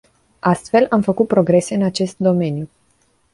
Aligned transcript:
Astfel, 0.39 0.87
am 0.89 1.01
făcut 1.01 1.27
progrese 1.27 1.75
în 1.75 1.83
acest 1.83 2.17
domeniu. 2.17 2.69